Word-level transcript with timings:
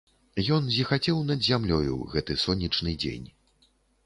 Ён 0.55 0.71
зіхацеў 0.77 1.19
над 1.27 1.45
зямлёю, 1.49 1.93
гэты 2.15 2.39
сонечны 2.47 2.97
дзень. 3.05 3.29